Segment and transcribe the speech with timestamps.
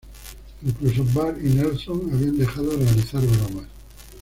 [0.65, 3.67] Incluso Bart y Nelson habían dejado de realizar bromas.